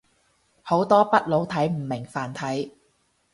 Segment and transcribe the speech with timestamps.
[0.63, 2.73] 好多北佬睇唔明繁體